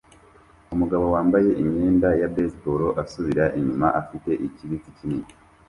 [0.73, 5.29] Umugabo wambaye imyenda ya baseball asubira inyuma afite ikibiriti kinini